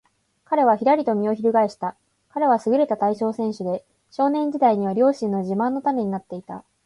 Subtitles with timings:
[0.45, 1.95] 彼はひらりと身をひるがえした。
[2.29, 6.63] 彼はすぐれた体操選手で、少年時代には両親の自慢の種になっていた。